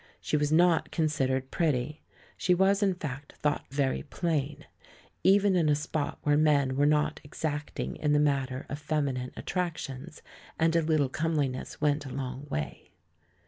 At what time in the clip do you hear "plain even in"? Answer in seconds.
4.01-5.69